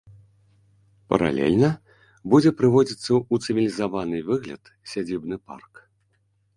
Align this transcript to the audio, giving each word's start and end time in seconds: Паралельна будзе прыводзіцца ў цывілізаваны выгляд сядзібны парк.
Паралельна 1.13 1.69
будзе 2.35 2.53
прыводзіцца 2.63 3.07
ў 3.21 3.47
цывілізаваны 3.47 4.17
выгляд 4.35 4.63
сядзібны 4.95 5.35
парк. 5.49 5.73